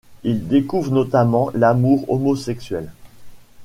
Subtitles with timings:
[0.23, 2.91] Il découvre notamment l'amour homosexuel.